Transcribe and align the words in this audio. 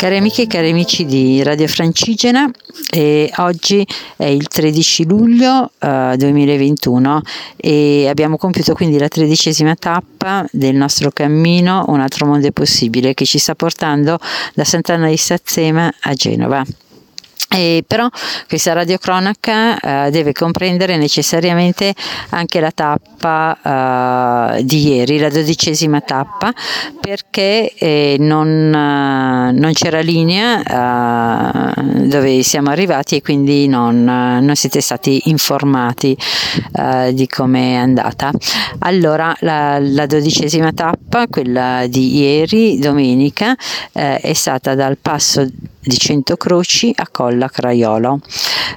Cari 0.00 0.16
amiche 0.16 0.44
e 0.44 0.46
cari 0.46 0.70
amici 0.70 1.04
di 1.04 1.42
Radio 1.42 1.68
Francigena, 1.68 2.50
eh, 2.90 3.30
oggi 3.36 3.86
è 4.16 4.24
il 4.24 4.48
13 4.48 5.04
luglio 5.04 5.72
eh, 5.78 6.14
2021 6.16 7.20
e 7.58 8.08
abbiamo 8.08 8.38
compiuto 8.38 8.72
quindi 8.72 8.96
la 8.96 9.08
tredicesima 9.08 9.74
tappa 9.74 10.46
del 10.52 10.74
nostro 10.74 11.10
cammino 11.10 11.84
Un 11.88 12.00
altro 12.00 12.24
mondo 12.24 12.46
è 12.46 12.50
possibile 12.50 13.12
che 13.12 13.26
ci 13.26 13.36
sta 13.36 13.54
portando 13.54 14.18
da 14.54 14.64
Sant'Anna 14.64 15.10
di 15.10 15.18
Sazzema 15.18 15.92
a 16.00 16.14
Genova. 16.14 16.64
E 17.52 17.82
però 17.84 18.08
questa 18.46 18.72
radiocronaca 18.74 20.06
eh, 20.06 20.10
deve 20.12 20.32
comprendere 20.32 20.96
necessariamente 20.96 21.92
anche 22.28 22.60
la 22.60 22.70
tappa 22.70 24.54
eh, 24.56 24.64
di 24.64 24.86
ieri, 24.86 25.18
la 25.18 25.30
dodicesima 25.30 26.00
tappa, 26.00 26.52
perché 27.00 27.74
eh, 27.74 28.14
non, 28.20 28.46
eh, 28.46 29.50
non, 29.50 29.70
c'era 29.72 29.98
linea 29.98 31.72
eh, 31.74 32.06
dove 32.06 32.44
siamo 32.44 32.70
arrivati 32.70 33.16
e 33.16 33.20
quindi 33.20 33.66
non, 33.66 34.04
non 34.04 34.54
siete 34.54 34.80
stati 34.80 35.22
informati 35.24 36.16
eh, 36.78 37.12
di 37.12 37.26
come 37.26 37.72
è 37.72 37.74
andata. 37.74 38.30
Allora 38.78 39.34
la, 39.40 39.80
la, 39.80 40.06
dodicesima 40.06 40.72
tappa, 40.72 41.26
quella 41.26 41.84
di 41.88 42.16
ieri, 42.16 42.78
domenica, 42.78 43.56
è 43.92 44.32
stata 44.34 44.76
dal 44.76 44.98
passo 44.98 45.48
di 45.80 45.96
Cento 45.96 46.36
Croci 46.36 46.92
a 46.94 47.08
Colla 47.10 47.48
Craiolo. 47.48 48.20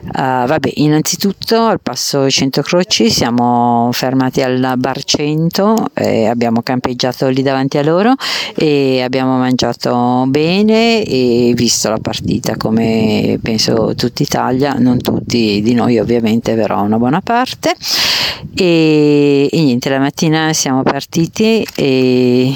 Uh, 0.02 0.46
vabbè, 0.46 0.72
innanzitutto 0.76 1.64
al 1.64 1.80
passo 1.82 2.30
Cento 2.30 2.62
Croci 2.62 3.10
siamo 3.10 3.90
fermati 3.92 4.42
al 4.42 4.74
bar 4.78 5.04
100, 5.04 5.92
eh, 5.94 6.28
abbiamo 6.28 6.62
campeggiato 6.62 7.28
lì 7.30 7.42
davanti 7.42 7.78
a 7.78 7.84
loro 7.84 8.14
e 8.56 9.02
abbiamo 9.02 9.38
mangiato 9.38 10.26
bene 10.28 11.04
e 11.04 11.54
visto 11.56 11.90
la 11.90 12.00
partita 12.00 12.56
come 12.58 13.40
penso 13.42 13.94
tutta 13.95 14.23
Italia, 14.23 14.73
non 14.73 15.02
tutti 15.02 15.62
di 15.62 15.73
noi 15.73 16.00
ovviamente, 16.00 16.56
però 16.56 16.82
una 16.82 16.98
buona 16.98 17.22
parte. 17.22 17.76
E, 18.56 19.50
e 19.52 19.62
niente, 19.62 19.89
la 19.89 20.00
mattina 20.00 20.54
siamo 20.54 20.84
partiti 20.84 21.66
e 21.76 22.54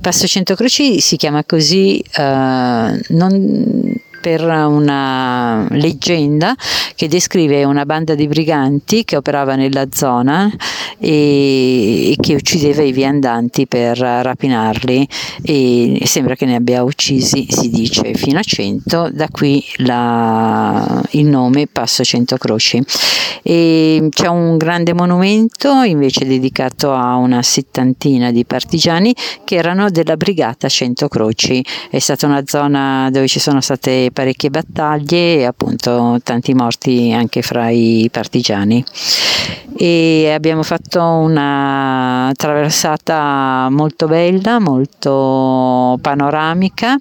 Passo 0.00 0.26
Cento 0.26 0.54
Croci 0.54 0.98
si 1.00 1.16
chiama 1.16 1.44
così 1.44 2.02
uh, 2.16 2.98
non 3.08 3.94
per 4.20 4.42
una 4.42 5.66
leggenda 5.70 6.54
che 6.94 7.08
descrive 7.08 7.64
una 7.64 7.86
banda 7.86 8.14
di 8.14 8.26
briganti 8.28 9.04
che 9.04 9.16
operava 9.16 9.54
nella 9.54 9.86
zona 9.90 10.50
e, 10.98 12.14
che 12.20 12.34
uccideva 12.34 12.82
i 12.82 12.92
viandanti 12.92 13.66
per 13.66 13.98
rapinarli 13.98 15.08
e 15.42 16.02
sembra 16.04 16.34
che 16.34 16.44
ne 16.44 16.56
abbia 16.56 16.82
uccisi, 16.82 17.46
si 17.48 17.70
dice, 17.70 18.14
fino 18.14 18.38
a 18.38 18.42
100, 18.42 19.10
da 19.12 19.28
qui 19.30 19.64
la, 19.76 21.02
il 21.12 21.26
nome 21.26 21.66
Passo 21.66 22.04
Cento 22.04 22.36
Croci. 22.36 22.82
E 23.42 24.08
c'è 24.10 24.28
un 24.28 24.56
grande 24.56 24.92
monumento 24.92 25.82
invece 25.82 26.26
dedicato 26.26 26.92
a 26.92 27.16
una 27.16 27.42
settantina 27.42 28.30
di 28.30 28.44
partigiani 28.44 29.14
che 29.44 29.56
erano 29.56 29.90
della 29.90 30.16
brigata 30.16 30.68
Cento 30.68 31.08
Croci. 31.08 31.64
È 31.90 31.98
stata 31.98 32.26
una 32.26 32.42
zona 32.46 33.08
dove 33.10 33.28
ci 33.28 33.40
sono 33.40 33.60
state 33.60 34.10
parecchie 34.12 34.50
battaglie 34.50 35.36
e 35.36 35.44
appunto 35.44 36.18
tanti 36.22 36.54
morti 36.54 37.12
anche 37.12 37.42
fra 37.42 37.70
i 37.70 38.08
partigiani 38.10 38.84
e 39.82 40.30
abbiamo 40.30 40.62
fatto 40.62 41.02
una 41.02 42.30
traversata 42.36 43.68
molto 43.70 44.08
bella, 44.08 44.58
molto 44.58 45.96
panoramica 46.02 46.98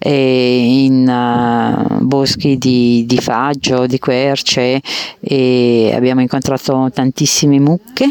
in 0.00 1.06
uh, 1.08 2.04
boschi 2.04 2.58
di, 2.58 3.04
di, 3.06 3.18
faggio, 3.18 3.86
di 3.86 4.00
querce 4.00 4.80
e 5.20 5.92
abbiamo 5.94 6.20
incontrato 6.20 6.90
tantissime 6.92 7.60
mucche 7.60 8.10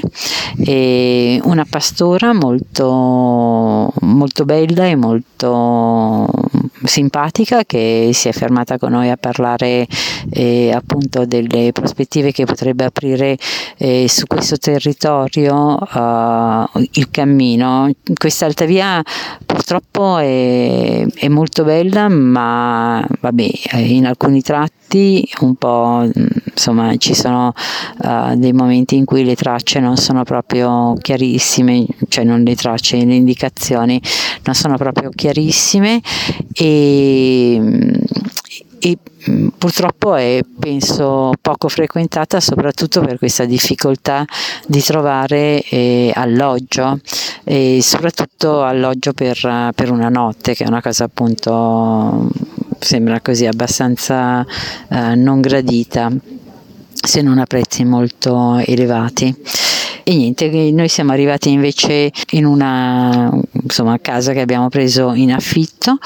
e 0.57 1.39
una 1.43 1.65
pastora 1.69 2.33
molto, 2.33 3.91
molto 3.99 4.45
bella 4.45 4.85
e 4.85 4.95
molto 4.95 6.29
simpatica 6.83 7.63
che 7.65 8.11
si 8.13 8.29
è 8.29 8.31
fermata 8.31 8.77
con 8.77 8.91
noi 8.91 9.09
a 9.09 9.17
parlare 9.17 9.87
eh, 10.31 10.71
appunto 10.71 11.25
delle 11.25 11.71
prospettive 11.71 12.31
che 12.31 12.45
potrebbe 12.45 12.85
aprire 12.85 13.37
eh, 13.77 14.04
su 14.07 14.25
questo 14.27 14.57
territorio 14.57 15.77
uh, 15.77 16.79
il 16.91 17.09
cammino. 17.11 17.89
Questa 18.13 18.45
alta 18.45 18.65
purtroppo 19.45 20.17
è, 20.17 21.05
è 21.13 21.27
molto 21.27 21.63
bella 21.63 22.09
ma 22.09 23.05
vabbè 23.19 23.49
in 23.77 24.05
alcuni 24.05 24.41
tratti 24.41 25.27
un 25.41 25.55
po' 25.55 26.09
insomma 26.53 26.95
ci 26.97 27.13
sono 27.13 27.53
uh, 28.03 28.35
dei 28.35 28.53
momenti 28.53 28.95
in 28.95 29.05
cui 29.05 29.23
le 29.23 29.35
tracce 29.35 29.79
non 29.79 29.97
sono 29.97 30.23
proprio 30.23 30.95
chiarissime, 31.01 31.85
cioè 32.07 32.23
non 32.23 32.43
le 32.43 32.55
tracce, 32.55 33.03
le 33.03 33.15
indicazioni 33.15 34.01
non 34.43 34.55
sono 34.55 34.77
proprio 34.77 35.09
chiarissime 35.09 36.01
e, 36.53 37.61
e 38.79 38.97
purtroppo 39.57 40.15
è 40.15 40.41
penso 40.59 41.33
poco 41.41 41.67
frequentata 41.67 42.39
soprattutto 42.39 43.01
per 43.01 43.17
questa 43.17 43.45
difficoltà 43.45 44.25
di 44.67 44.81
trovare 44.81 45.63
eh, 45.63 46.11
alloggio 46.13 46.99
e 47.43 47.79
soprattutto 47.81 48.63
alloggio 48.63 49.13
per, 49.13 49.71
per, 49.73 49.91
una 49.91 50.09
notte 50.09 50.53
che 50.53 50.63
è 50.63 50.67
una 50.67 50.81
cosa 50.81 51.05
appunto 51.05 52.29
sembra 52.79 53.19
così 53.21 53.45
abbastanza 53.45 54.45
eh, 54.89 55.15
non 55.15 55.41
gradita 55.41 56.11
se 57.05 57.21
non 57.21 57.37
a 57.37 57.45
prezzi 57.45 57.83
molto 57.85 58.57
elevati. 58.57 59.33
E 60.07 60.15
niente, 60.15 60.47
noi 60.71 60.87
siamo 60.87 61.13
arrivati 61.13 61.49
invece 61.49 62.11
in 62.33 62.45
una 62.45 63.27
insomma, 63.63 63.97
casa 63.99 64.33
che 64.33 64.41
abbiamo 64.41 64.69
preso 64.69 65.13
in 65.13 65.33
affitto 65.33 65.97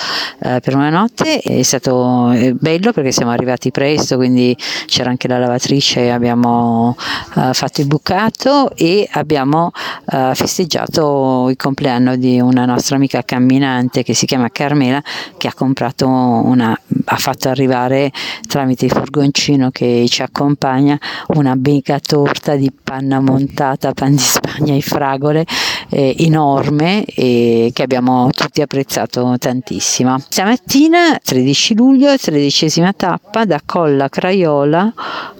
eh, 0.41 0.61
per 0.61 0.73
una 0.73 0.89
notte, 0.89 1.39
è 1.39 1.61
stato 1.63 2.31
eh, 2.31 2.53
bello 2.53 2.93
perché 2.93 3.11
siamo 3.11 3.31
arrivati 3.31 3.71
presto, 3.71 4.15
quindi 4.15 4.55
c'era 4.85 5.09
anche 5.09 5.27
la 5.27 5.37
lavatrice, 5.37 6.11
abbiamo 6.11 6.95
eh, 7.35 7.53
fatto 7.53 7.81
il 7.81 7.87
bucato 7.87 8.73
e 8.73 9.05
abbiamo 9.11 9.71
eh, 10.09 10.31
festeggiato 10.33 11.47
il 11.49 11.57
compleanno 11.57 12.15
di 12.15 12.39
una 12.39 12.63
nostra 12.63 12.95
amica 12.95 13.21
camminante 13.23 14.03
che 14.03 14.13
si 14.13 14.25
chiama 14.25 14.49
Carmela 14.49 15.03
che 15.35 15.49
ha 15.49 15.53
comprato 15.53 16.07
una, 16.07 16.79
ha 17.03 17.17
fatto 17.17 17.49
arrivare 17.49 18.13
tramite 18.47 18.85
il 18.85 18.91
furgoncino 18.91 19.71
che 19.71 20.05
ci 20.07 20.21
accompagna 20.21 20.97
una 21.35 21.53
mega 21.55 21.99
torta 21.99 22.55
di 22.55 22.71
panna 22.71 23.19
montata 23.19 23.88
pan 23.93 24.11
di 24.11 24.21
Spagna 24.21 24.75
e 24.75 24.81
fragole 24.81 25.45
eh, 25.89 26.15
enorme 26.19 27.03
e 27.05 27.71
che 27.73 27.83
abbiamo 27.83 28.29
tutti 28.31 28.61
apprezzato 28.61 29.35
tantissimo. 29.37 30.17
Stamattina, 30.29 31.19
13 31.23 31.75
luglio, 31.75 32.15
tredicesima 32.17 32.93
tappa 32.93 33.45
da 33.45 33.61
Colla 33.65 34.09
Craiola 34.09 34.93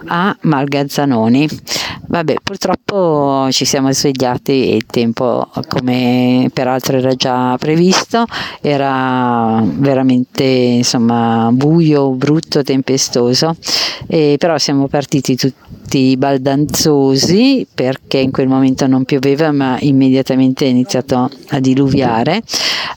a 0.06 0.36
Malgazzanoni. 0.40 1.48
Vabbè, 2.10 2.34
purtroppo 2.42 3.46
ci 3.52 3.64
siamo 3.64 3.92
svegliati 3.92 4.72
e 4.72 4.74
il 4.74 4.86
tempo, 4.86 5.48
come 5.68 6.50
peraltro 6.52 6.96
era 6.96 7.14
già 7.14 7.56
previsto, 7.56 8.24
era 8.60 9.62
veramente 9.64 10.42
insomma 10.42 11.50
buio, 11.52 12.10
brutto, 12.10 12.64
tempestoso, 12.64 13.54
e 14.08 14.34
però 14.40 14.58
siamo 14.58 14.88
partiti 14.88 15.36
tutti 15.36 16.16
baldanzosi 16.16 17.64
perché 17.72 18.18
in 18.18 18.32
quel 18.32 18.48
momento 18.48 18.88
non 18.88 19.04
pioveva 19.04 19.52
ma 19.52 19.76
immediatamente 19.78 20.64
è 20.64 20.68
iniziato 20.68 21.30
a 21.50 21.60
diluviare. 21.60 22.42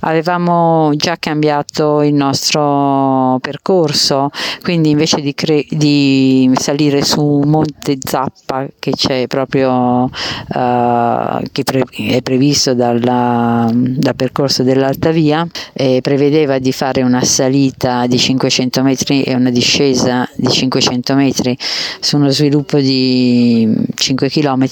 Avevamo 0.05 0.91
già 0.95 1.17
cambiato 1.19 2.01
il 2.01 2.13
nostro 2.13 3.37
percorso, 3.41 4.31
quindi 4.61 4.89
invece 4.89 5.21
di, 5.21 5.33
cre- 5.33 5.65
di 5.69 6.51
salire 6.55 7.03
su 7.03 7.41
Monte 7.45 7.97
Zappa 8.01 8.67
che 8.79 8.91
c'è 9.03 9.27
proprio 9.27 10.03
uh, 10.05 11.41
che 11.51 11.63
pre- 11.63 11.83
è 12.07 12.21
previsto 12.21 12.73
dalla, 12.73 13.69
dal 13.69 14.15
percorso 14.15 14.63
dell'Alta 14.63 15.11
Via 15.11 15.45
e 15.73 15.99
prevedeva 16.01 16.57
di 16.57 16.71
fare 16.71 17.01
una 17.01 17.21
salita 17.21 18.07
di 18.07 18.17
500 18.17 18.81
metri 18.81 19.23
e 19.23 19.35
una 19.35 19.49
discesa 19.49 20.25
di 20.35 20.49
500 20.49 21.15
metri 21.15 21.57
su 21.99 22.15
uno 22.15 22.29
sviluppo 22.29 22.79
di 22.79 23.69
5 23.93 24.29
km 24.29 24.67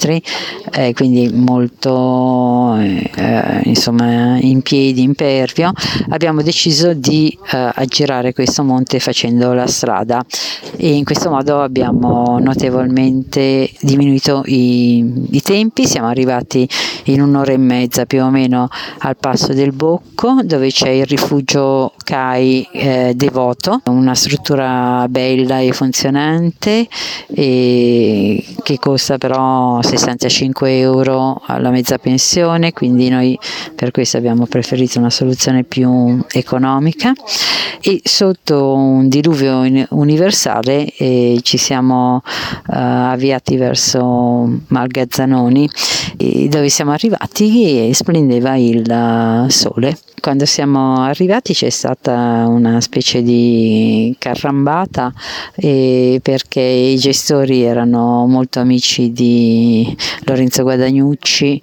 eh, 0.72 0.94
quindi 0.94 1.30
molto 1.34 2.78
eh, 2.78 3.62
insomma 3.64 4.38
in 4.40 4.62
piedi 4.62 5.02
impervio 5.02 5.74
abbiamo 6.10 6.42
deciso 6.42 6.94
di 6.94 7.38
eh, 7.52 7.72
aggirare 7.76 8.32
questo 8.32 8.64
monte 8.64 9.00
facendo 9.00 9.52
la 9.52 9.68
strada 9.68 10.24
e 10.78 10.94
in 10.94 11.04
questo 11.04 11.30
modo 11.30 11.62
abbiamo 11.62 12.40
notevolmente 12.40 13.70
diminuito 13.82 14.20
diminuito 14.22 14.44
i, 14.46 15.28
i 15.32 15.42
tempi, 15.42 15.88
siamo 15.88 16.08
arrivati 16.08 16.68
in 17.06 17.22
un'ora 17.22 17.52
e 17.52 17.58
mezza 17.58 18.06
più 18.06 18.24
o 18.24 18.30
meno 18.30 18.70
al 19.00 19.18
passo 19.18 19.54
del 19.54 19.72
Bocco 19.72 20.40
dove 20.44 20.70
c'è 20.70 20.90
il 20.90 21.06
rifugio 21.06 21.94
CAI 22.04 22.68
eh, 22.72 23.14
Devoto, 23.16 23.82
una 23.86 24.14
struttura 24.14 25.06
bella 25.10 25.60
e 25.60 25.72
funzionante 25.72 26.88
e 27.34 28.46
che 28.62 28.78
costa 28.78 29.18
però 29.18 29.82
65 29.82 30.78
euro 30.78 31.42
alla 31.46 31.72
mezza 31.72 31.98
pensione, 31.98 32.72
quindi 32.74 33.10
noi 33.10 33.38
per 33.76 33.92
questo 33.92 34.18
abbiamo 34.18 34.46
preferito 34.46 35.00
una 35.00 35.10
soluzione 35.10 35.64
più 35.64 36.24
economica. 36.32 37.14
E 37.84 38.00
sotto 38.04 38.76
un 38.76 39.10
diluvio 39.10 39.66
universale 39.90 40.94
eh, 40.98 41.40
ci 41.42 41.58
siamo 41.58 42.22
eh, 42.24 42.76
avviati 42.76 43.58
verso 43.58 44.11
Malgazzanoni 44.68 45.70
dove 46.50 46.70
siamo 46.70 46.92
arrivati 46.92 47.90
e 47.90 47.94
splendeva 47.94 48.56
il 48.56 48.90
eh, 48.90 49.50
sole. 49.50 49.98
Quando 50.22 50.46
siamo 50.46 51.02
arrivati 51.02 51.56
c'è 51.56 51.72
stata 51.72 52.46
una 52.48 52.80
specie 52.80 53.24
di 53.24 54.16
carrambata 54.20 55.12
eh, 55.56 56.20
perché 56.22 56.62
i 56.62 56.96
gestori 56.98 57.64
erano 57.64 58.28
molto 58.28 58.60
amici 58.60 59.12
di 59.12 59.98
Lorenzo 60.26 60.62
Guadagnucci 60.62 61.60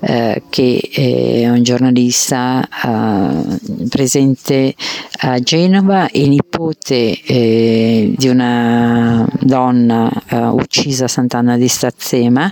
eh, 0.00 0.42
che 0.50 0.90
è 0.92 1.48
un 1.48 1.62
giornalista 1.62 2.62
eh, 2.84 3.88
presente 3.88 4.74
a 5.20 5.38
Genova 5.38 6.10
e 6.10 6.28
nipote 6.28 7.18
eh, 7.18 8.12
di 8.14 8.28
una 8.28 9.26
donna 9.40 10.12
eh, 10.28 10.36
uccisa 10.36 11.06
a 11.06 11.08
Sant'Anna 11.08 11.56
di 11.56 11.68
Stazzema, 11.68 12.50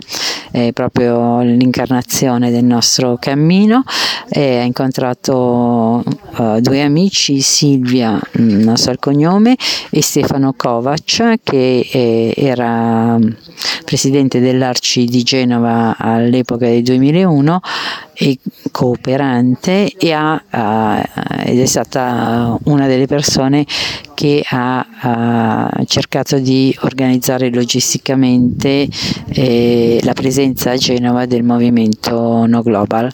proprio 0.72 1.40
l'incarnazione 1.42 2.50
del 2.50 2.64
nostro 2.64 3.16
cammino. 3.20 3.82
ha 4.30 4.62
incontrato 4.62 6.02
uh, 6.36 6.60
due 6.60 6.82
amici, 6.82 7.40
Silvia, 7.40 8.20
mm, 8.38 8.60
non 8.62 8.76
so 8.76 8.90
il 8.90 8.98
cognome, 8.98 9.56
e 9.90 10.02
Stefano 10.02 10.54
Kovac, 10.56 11.38
che 11.42 11.88
eh, 11.90 12.34
era 12.36 13.18
presidente 13.84 14.40
dell'Arci 14.40 15.04
di 15.04 15.22
Genova 15.22 15.96
all'epoca 15.98 16.66
del 16.66 16.82
2001 16.82 17.60
e 18.14 18.38
cooperante 18.70 19.92
e 19.96 20.12
ha, 20.12 20.34
uh, 20.34 21.48
ed 21.48 21.58
è 21.58 21.66
stata 21.66 22.56
una 22.64 22.86
delle 22.86 23.06
persone 23.06 23.64
che 24.20 24.44
ha 24.50 25.70
uh, 25.78 25.84
cercato 25.86 26.38
di 26.38 26.76
organizzare 26.82 27.50
logisticamente 27.50 28.86
eh, 29.28 29.98
la 30.02 30.12
presenza 30.12 30.72
a 30.72 30.76
Genova 30.76 31.24
del 31.24 31.42
movimento 31.42 32.44
No 32.44 32.60
Global. 32.60 33.10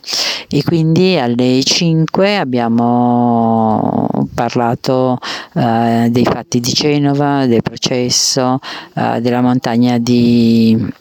E 0.49 0.65
quindi 0.65 1.17
alle 1.17 1.63
5 1.63 2.37
abbiamo 2.37 4.09
parlato 4.35 5.19
uh, 5.53 6.09
dei 6.09 6.25
fatti 6.25 6.59
di 6.59 6.73
Genova, 6.73 7.47
del 7.47 7.63
processo, 7.63 8.59
uh, 8.95 9.21
della 9.21 9.43
montagna 9.43 9.99
di 9.99 10.93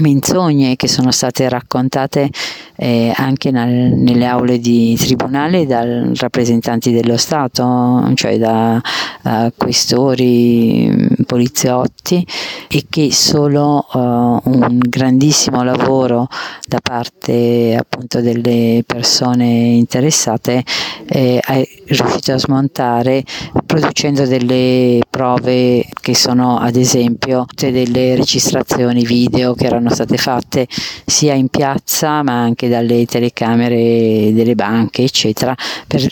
menzogne 0.00 0.76
che 0.76 0.88
sono 0.88 1.10
state 1.10 1.48
raccontate 1.48 2.30
eh, 2.76 3.12
anche 3.14 3.50
nel, 3.50 3.92
nelle 3.92 4.26
aule 4.26 4.58
di 4.58 4.96
tribunale 4.96 5.66
dai 5.66 6.12
rappresentanti 6.14 6.92
dello 6.92 7.16
Stato, 7.16 8.10
cioè 8.14 8.38
da 8.38 8.80
uh, 9.22 9.52
questori, 9.56 11.08
poliziotti 11.30 12.26
e 12.68 12.86
che 12.90 13.12
solo 13.12 13.86
uh, 13.92 13.98
un 13.98 14.78
grandissimo 14.80 15.62
lavoro 15.62 16.26
da 16.66 16.80
parte 16.82 17.76
appunto 17.78 18.20
delle 18.20 18.82
persone 18.84 19.44
interessate 19.44 20.64
eh, 21.06 21.38
è 21.38 21.68
riuscito 21.86 22.32
a 22.32 22.38
smontare 22.38 23.22
producendo 23.64 24.26
delle 24.26 24.98
prove 25.08 25.86
che 26.00 26.16
sono 26.16 26.58
ad 26.58 26.74
esempio 26.74 27.44
tutte 27.46 27.70
delle 27.70 28.16
registrazioni 28.16 29.04
video 29.04 29.54
che 29.54 29.66
erano 29.66 29.90
state 29.90 30.16
fatte 30.16 30.66
sia 31.06 31.34
in 31.34 31.46
piazza 31.46 32.24
ma 32.24 32.40
anche 32.42 32.68
dalle 32.68 33.04
telecamere 33.06 34.32
delle 34.32 34.56
banche, 34.56 35.02
eccetera, 35.02 35.54
per, 35.86 36.08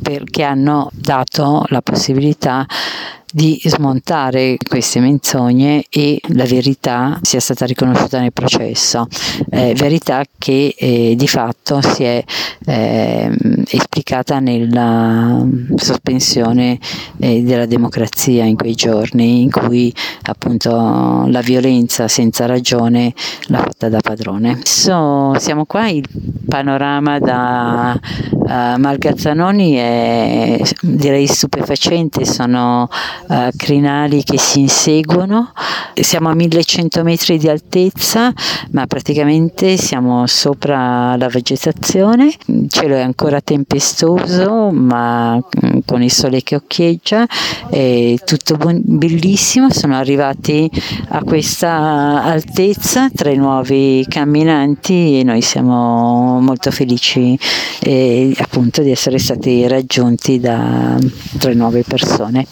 perché 0.00 0.42
hanno 0.44 0.90
dato 0.92 1.64
la 1.68 1.80
possibilità 1.82 2.66
di 3.34 3.60
smontare 3.64 4.56
queste 4.64 5.00
menzogne 5.00 5.86
e 5.90 6.20
la 6.34 6.44
verità 6.44 7.18
sia 7.22 7.40
stata 7.40 7.66
riconosciuta 7.66 8.20
nel 8.20 8.32
processo, 8.32 9.08
eh, 9.50 9.74
verità 9.74 10.22
che 10.38 10.72
eh, 10.78 11.14
di 11.16 11.26
fatto 11.26 11.80
si 11.80 12.04
è 12.04 12.22
eh, 12.64 13.36
esplicata 13.70 14.38
nella 14.38 15.44
sospensione 15.74 16.78
eh, 17.18 17.42
della 17.42 17.66
democrazia 17.66 18.44
in 18.44 18.54
quei 18.54 18.76
giorni 18.76 19.42
in 19.42 19.50
cui 19.50 19.92
appunto 20.22 21.26
la 21.26 21.40
violenza 21.40 22.06
senza 22.06 22.46
ragione 22.46 23.12
l'ha 23.46 23.58
fatta 23.58 23.88
da 23.88 23.98
padrone. 23.98 24.52
Adesso 24.52 25.34
siamo 25.40 25.64
qua, 25.64 25.88
il 25.88 26.06
panorama 26.48 27.18
da 27.18 27.98
uh, 28.30 28.46
Malgazzanoni 28.78 29.72
è 29.74 30.60
direi 30.82 31.26
stupefacente, 31.26 32.24
sono 32.24 32.88
crinali 33.56 34.22
che 34.22 34.38
si 34.38 34.60
inseguono, 34.60 35.52
siamo 36.00 36.28
a 36.28 36.34
1100 36.34 37.02
metri 37.02 37.38
di 37.38 37.48
altezza 37.48 38.32
ma 38.70 38.86
praticamente 38.86 39.76
siamo 39.76 40.26
sopra 40.26 41.16
la 41.16 41.28
vegetazione, 41.28 42.32
il 42.46 42.68
cielo 42.68 42.96
è 42.96 43.00
ancora 43.00 43.40
tempestoso 43.40 44.70
ma 44.70 45.36
mm, 45.36 45.78
con 45.86 46.02
il 46.02 46.10
sole 46.10 46.42
che 46.42 46.56
occhieggia, 46.56 47.26
è 47.70 48.14
tutto 48.24 48.56
bellissimo, 48.56 49.70
sono 49.70 49.96
arrivati 49.96 50.70
a 51.08 51.22
questa 51.22 52.22
altezza 52.22 53.08
tre 53.10 53.34
nuovi 53.36 54.04
camminanti 54.08 55.20
e 55.20 55.22
noi 55.22 55.42
siamo 55.42 56.40
molto 56.40 56.70
felici 56.70 57.38
eh, 57.80 58.34
appunto 58.38 58.82
di 58.82 58.90
essere 58.90 59.18
stati 59.18 59.66
raggiunti 59.68 60.40
da 60.40 60.96
tre 61.38 61.54
nuove 61.54 61.84
persone. 61.86 62.46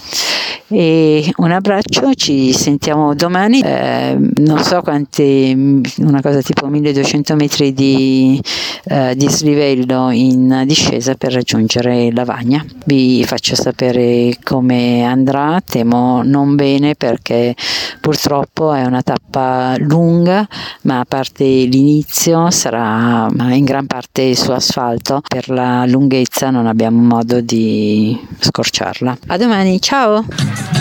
E 0.68 1.30
un 1.36 1.50
abbraccio, 1.50 2.14
ci 2.14 2.52
sentiamo 2.54 3.14
domani, 3.14 3.31
eh, 3.62 4.16
non 4.18 4.62
so 4.62 4.82
quanti, 4.82 5.82
una 5.98 6.20
cosa 6.20 6.40
tipo 6.42 6.66
1200 6.66 7.34
metri 7.34 7.72
di, 7.72 8.40
eh, 8.84 9.14
di 9.16 9.28
slivello 9.28 10.10
in 10.10 10.64
discesa 10.66 11.14
per 11.14 11.32
raggiungere 11.32 12.12
Lavagna. 12.12 12.64
Vi 12.84 13.24
faccio 13.24 13.54
sapere 13.54 14.36
come 14.42 15.04
andrà, 15.04 15.60
temo 15.64 16.22
non 16.22 16.54
bene 16.54 16.94
perché 16.94 17.54
purtroppo 18.00 18.72
è 18.72 18.84
una 18.84 19.02
tappa 19.02 19.76
lunga, 19.78 20.46
ma 20.82 21.00
a 21.00 21.04
parte 21.04 21.44
l'inizio 21.44 22.50
sarà 22.50 23.28
in 23.50 23.64
gran 23.64 23.86
parte 23.86 24.34
su 24.34 24.50
asfalto, 24.50 25.22
per 25.26 25.48
la 25.48 25.84
lunghezza 25.86 26.50
non 26.50 26.66
abbiamo 26.66 27.00
modo 27.00 27.40
di 27.40 28.18
scorciarla. 28.38 29.18
A 29.28 29.36
domani, 29.36 29.80
ciao! 29.80 30.71